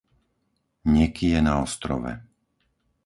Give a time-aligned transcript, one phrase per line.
[0.93, 2.13] Nekyje na Ostrove